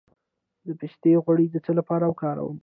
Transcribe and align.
د 0.65 0.67
پسته 0.79 1.11
غوړي 1.23 1.45
د 1.51 1.55
څه 1.65 1.71
لپاره 1.79 2.05
وکاروم؟ 2.07 2.55